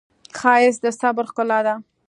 [0.39, 1.75] ښایست د صبر ښکلا ده